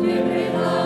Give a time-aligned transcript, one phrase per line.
[0.00, 0.79] Omniprima